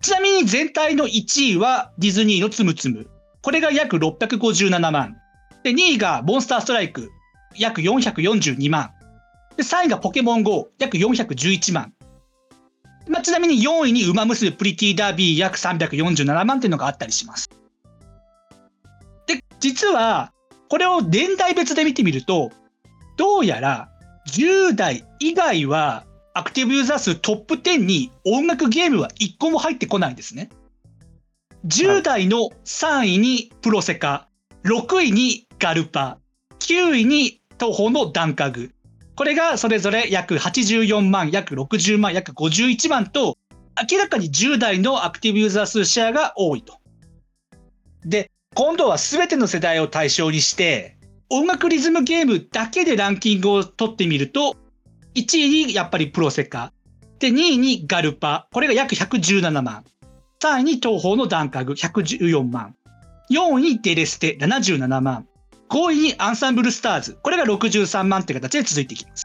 [0.00, 3.06] ちなみに全体の1位はディズニーのつむつむ。
[3.42, 5.16] これが約657万。
[5.62, 7.10] で、2位がモンスターストライク、
[7.56, 8.90] 約442万。
[9.56, 11.92] で、3位がポケモン GO、約411万。
[13.08, 17.50] まあ、ちなみに4位にウマ娘プリティダービー約347万っていうのがあったりします。
[19.26, 20.32] で、実は、
[20.68, 22.50] これを年代別で見てみると、
[23.20, 23.90] どうやら
[24.28, 30.48] 10代以外はアクティブユーザー数トップ10に音楽ゲームは1個も入ってこないんですね。
[31.66, 34.26] 10代の3位にプロセカ、
[34.64, 36.16] 6位にガルパ、
[36.60, 38.70] 9位に東方のダンカグ。
[39.16, 43.36] これがそれぞれ約84万、約60万、約51万と、
[43.90, 46.78] 明らかに10代のアクティブユーザー数シェアが多いと。
[48.02, 50.96] で、今度は全ての世代を対象にして、
[51.32, 54.56] 音楽リズムゲームだけでランキングを取ってみると、
[55.14, 56.72] 1位にやっぱりプロセカ。
[57.20, 58.48] で、2位にガルパ。
[58.52, 59.84] これが約117万。
[60.42, 62.74] 3位に東方のダンカグ114万。
[63.30, 65.26] 4位にデレステ77万。
[65.68, 67.18] 5位にアンサンブルスターズ。
[67.22, 69.24] これが63万って形で続いていきます。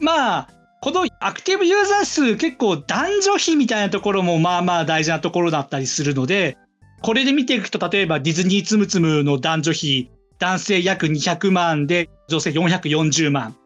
[0.00, 0.48] まあ、
[0.80, 6.58] このアクティブユーザー数結構男女比みたいなところもまあまあ大事なところだったりするので、
[7.02, 13.56] これで見ていくと例えばディズニーつむつむの男女比、男性約200万で女性440万。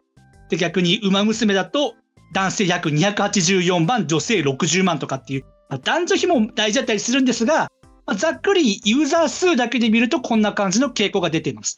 [0.49, 1.95] で逆に馬娘だと
[2.33, 7.71] 男性約284万、女性60万とかっていう、あ男女比も大事だったりするんですが、
[8.05, 11.77] まあざっくりユーザー数だけで見るとこんな感じの傾向が出ています。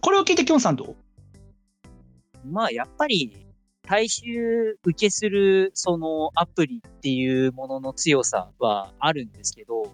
[0.00, 0.96] これを聞いてきょんさんどう？
[2.44, 3.46] まあ、やっぱり、
[3.88, 9.92] 大衆受けする、そのアプリっていうものの強さはあるんですけど、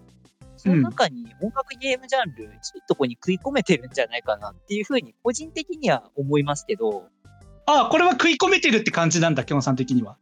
[0.59, 2.49] その中に音楽ゲームジャンル、いい
[2.85, 7.07] とこに食い込めてるんじゃないかなっていうふうに、個人的には思いますけど、
[7.65, 10.17] ああ、これは食い込めてるって感じなんだ、きょんさん的には。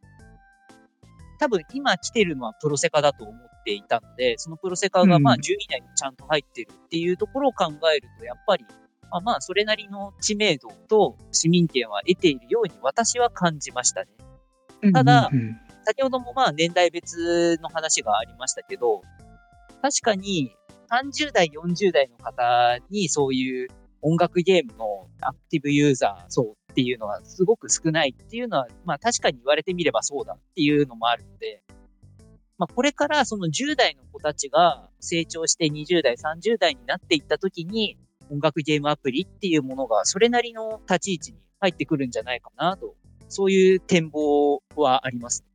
[1.39, 8.65] 多分今来てるのはプロセカだと思っていたので、そのプロセカがまあうん10位以内にちゃんと入ってるっていうところを考えると、やっぱり、
[9.09, 14.07] まあまあそれなりの知名度と市民権は得ているように私は感じましたね。
[14.93, 15.31] ただ
[15.85, 19.01] 先ほどもまあ年代別の話がありましたけど、
[19.81, 20.55] 確かに
[20.89, 23.67] 30代、40代の方にそういう
[24.01, 31.63] 音楽ゲームのアクティブユーザー層っていうのはすごく少ないっていうのは、まあ確かに言われてみればそうだっていうのもあるので、
[32.57, 37.97] まあこれからその10代の子たちが成長して20代、30代になっていった時に
[38.31, 42.95] 音楽ゲームアプリっていうものがそれなりの立ち位置に入ってくるんじゃないかなと、
[43.29, 45.46] そういう展望はあります。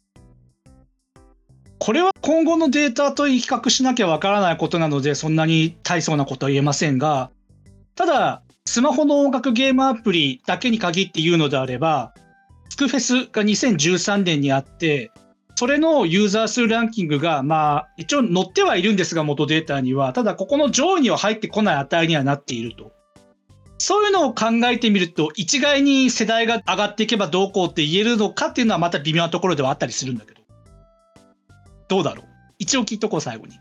[1.84, 7.32] これは今後のデータと比較しなきゃわからないことなので、そんなに大層なことは言えませんが、
[7.96, 12.14] ただ、スマホの音楽ゲームアプリだけに限って言うのであれば、
[12.68, 15.10] スクフェスが2013年にあって、
[15.56, 22.92] それのユーザー数ランキングが、まあ、一応載ってはいるんですが、元データには、ただ、ここの上位には入ってこない値にはなっていると。
[23.78, 30.41] そういうのを考えてみると、一概に世代が上がっていけばどうこうって言えるのかっていうのはまた微妙なところではあったりするんだけど。
[31.92, 32.26] どうだろう？
[32.58, 33.58] 一応聞いとこう、最後に。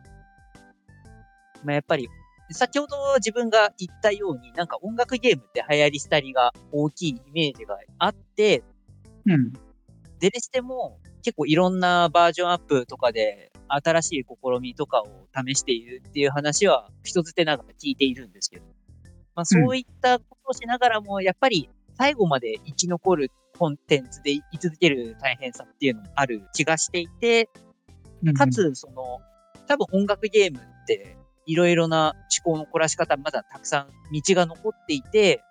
[1.65, 2.07] まあ、やっぱり、
[2.51, 8.63] 先ほど自分が言ったように、なんか音楽ゲームって流行り廃りが大きいイメージがあって、
[9.25, 9.51] うん。
[10.19, 18.65] デレステも結構いろんなバージョンアップとかで新しい試みとかを試しているっていう話は人づてながら聞いているんですけど、
[19.35, 27.49] まあ、そういったことをしながらも、やっぱり最後まで生き残るコンテンツで居続ける大変さっていうのもある気がしていて、
[28.33, 29.21] かつ、その、
[29.67, 32.13] 多分音楽ゲームっていろいろな
[32.45, 35.41] 思考の凝らし方まだたくさん道が残っていて、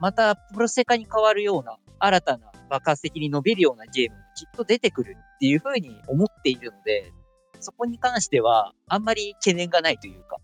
[0.00, 7.12] またプロセカに変わるような新たな爆発的に伸びるようなゲームもきっと出てくるっていうふうに思っているので、
[7.60, 10.38] そこに関してはあんまり懸念がないというか、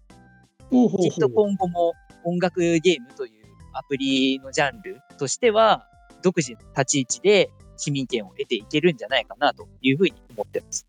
[1.01, 5.87] きっと今後も音楽ゲームというアプリのジャンルとしては、
[6.23, 10.87] 独自の立ち位置で市民権を得ていけるんじゃないかなというふうに思ってます。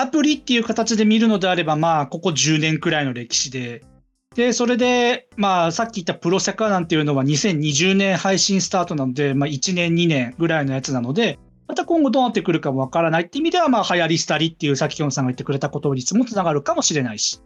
[0.00, 3.82] アプリっていう形で見るのであれば、まあ、ここ10年くらいの歴史で、
[4.36, 17.40] で、それで、まあ、さっき言ったプロセカなんていうのは2020年配信スタートなので、まあ、1年、2年ぐらいのやつなので、また今後どうなってくるかもわからないって意味では、まあ、流行り廃りっていう、さっききょんさんが言ってくれたこと率もつながるかもしれないし、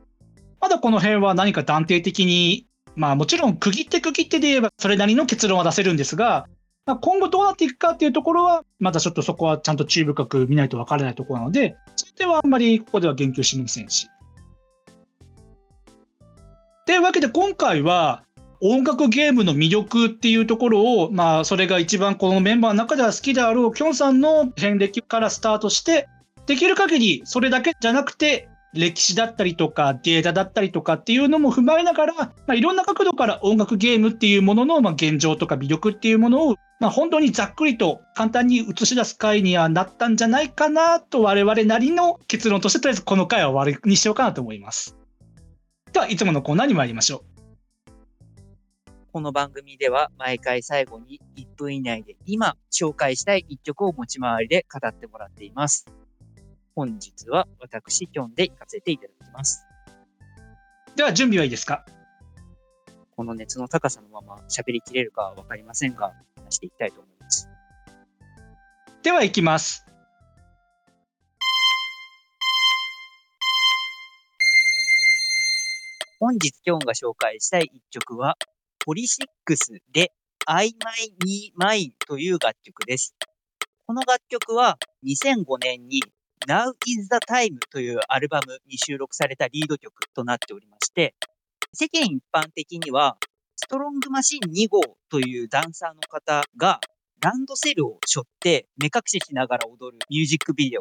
[0.61, 6.47] まだこの辺は何か断定的に、まあ、もちろん区切って区切ってで言えば、それなりの結論は出せるんですが、
[6.85, 14.09] まあ、今後どうなっていくかっていうところは、まだちょっとそこはちゃんと注意深く見ないとわからないところなので、それではあんまりここでは言及しませんし。
[16.87, 18.25] というわけで今回は、
[18.61, 26.09] 音楽ゲームの魅力っていうところを、まあ、それが一番このメンバーの中では好きであるきょんさんの遍歴からスタートして、
[26.47, 44.97] できる限りそれだけじゃなくて、歴史だったりとかデータだったりとかっていうのも踏まえながら、まあ、いろんな角度から音楽ゲームっていうものの、まあ、現状とか魅力っていうものを、まあ、本当にざっくりと簡単に映し出す回にはなったんじゃないかなと我々なりの結論としてとりあえずこの回は終わりにしようかなと思います。
[45.93, 47.33] では、いつものコーナーに参りましょう。
[49.13, 55.85] この番組では毎回最後に1分以内で今紹介したい1曲を持ち回りで語ってもらっています。
[56.75, 59.67] 本日は私、キョンで行かせていただきます。
[60.97, 61.85] では、準備はいいですか？
[63.15, 67.47] この熱の高さのまま喋りきれるかはわかりませんが、話していきたいと思います。
[69.03, 69.85] では、行きます。
[76.19, 78.39] 本日キョンが紹介したい一曲は、
[78.79, 80.13] ポリシックスで
[80.47, 83.15] I My Me Mine という楽曲です。
[83.87, 86.03] この楽曲は2005年に
[86.49, 91.15] Now is the Time というアルバムに収録されたリード曲となっておりまして、
[91.73, 93.17] 世間一般的には、
[93.55, 96.81] ストロングマシン2号というダンサーの方が、
[97.21, 100.81] ランドセルを背負って目隠ししながら踊るミュージックビデオ。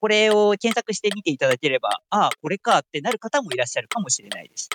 [0.00, 4.70] これを検索してみていただければ、ああ、これかってなる方もいらっしゃるかもしれないです。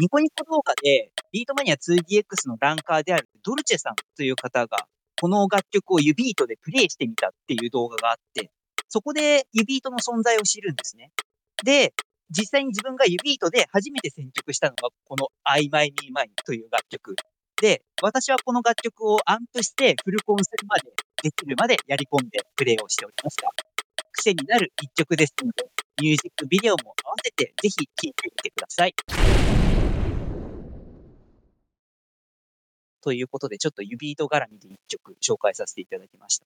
[0.00, 4.86] ニコニコ動画で、ビートマニア 2DX のランカーであるドルチェさんという方が、
[5.20, 8.52] この楽曲を指糸でプレイしてみたっていう動画があって、
[8.88, 11.10] そこで指糸の存在を知るんですね。
[11.62, 11.92] で、
[12.30, 17.16] 実際に自分が指糸で初めて選曲したのがこの I My Me Mine という楽曲。
[17.60, 23.50] で、私はこの楽曲をアンプしてフルコンするまで、できるまでやり込んでプレイをしておりました。
[24.12, 25.66] 癖になる一曲ですので、
[26.00, 28.94] ミュージックビデオも合わせてぜひ聴いてみてください。
[33.00, 36.46] ということで、ちょっと指糸絡みで一曲紹介させていただきました。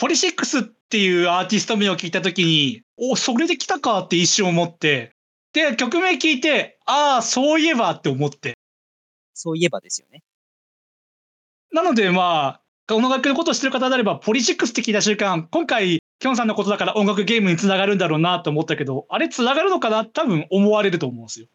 [0.00, 5.12] ポリシックスっていうアーティスト名を聞いたときに、お、それで来たかって一瞬思って、
[5.52, 8.54] で、曲名聞いて、ああ、そういえばって思って。
[9.34, 10.22] そういえばですよね。
[11.70, 20.06] なので、まあ、この楽器のことを知ってる方であれば、ポリシックスって聞いた瞬間、今回、キョンさんのことだから音楽ゲームにつながるんだろうなと思ったけど、あれつながるのかな？
[20.06, 21.46] 多分思われると思うんですよ。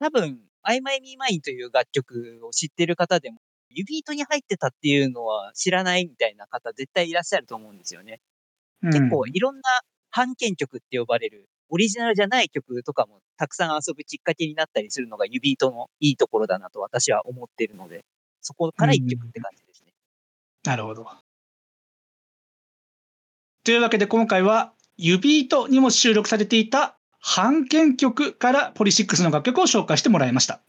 [0.00, 3.38] 多分、I My Me Mine という楽曲を知ってる方でも、
[3.70, 8.20] 指糸に入ってたっていうのは知らないみたいな方絶対いらっしゃると思うんですよね。
[8.82, 9.62] うん、結構いろんな
[10.14, 18.04] 版権曲って呼ばれるオリジナルじゃない曲とかもたくさん遊ぶきっかけになったりするのが指糸のいいところだなと私は思っているので、
[18.40, 19.92] そこから一曲って感じですね、
[20.64, 20.70] うん。
[20.70, 21.06] なるほど。
[23.64, 26.98] というわけで今回は指糸にも収録されていた
[27.36, 30.60] 版権曲からポリシックスの楽曲を紹介してもらいました。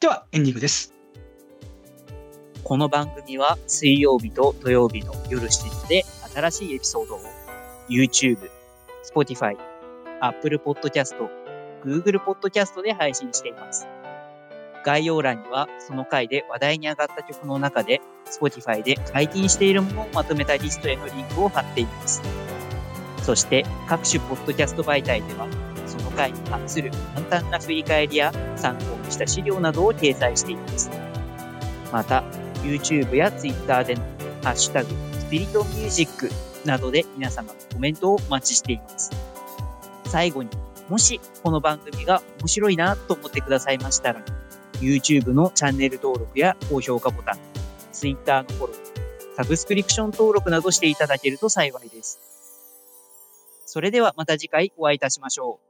[0.00, 0.99] ではエンディングです。
[2.62, 6.04] この番組は水曜日と土曜日の夜7時で
[6.34, 7.20] 新しいエピソードを
[7.88, 8.38] YouTube、
[9.02, 9.56] Spotify、
[10.20, 11.16] Apple Podcast、
[11.84, 13.88] Google Podcast で配信しています。
[14.84, 22.22] 概要欄にはその回で話題に上がった曲の中で Spotify で解禁しているものをまとめたリストへのリンクを貼っています。
[23.22, 25.46] そして各種ポッドキャスト媒体では
[25.86, 30.90] その回に関する簡単な振り返りや参考にした資料などを掲載しています。
[31.92, 32.22] また
[32.62, 34.02] YouTube や Twitter での
[34.42, 36.30] ハッシュタグスピリットミュージック
[36.64, 39.10] などで皆様のコメントをお待ちしています。
[40.06, 40.50] 最後に
[40.88, 44.24] もしこの番組が面白いなと思ってくださいましたら
[44.80, 47.38] YouTube のチャンネル登録や高評価ボタン、
[47.92, 48.76] Twitter のフォロー、
[49.36, 52.18] サブスクリプション登録などしていただけると幸いです。
[53.66, 55.69] それではまた次回お会いいたしましょう。